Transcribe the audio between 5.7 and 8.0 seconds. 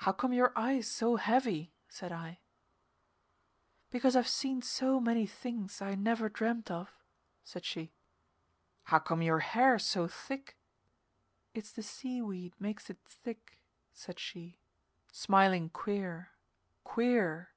I never dreamed of," said she.